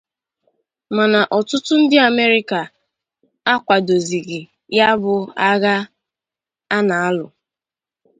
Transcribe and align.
Mana 0.95 1.19
ọtụtụ 1.37 1.73
ndị 1.81 1.97
Amerịka 2.09 2.59
akwadozighị 3.53 4.39
yabụ 4.77 5.13
agha 5.49 5.75
a 6.75 6.77
na-alụ. 6.87 7.25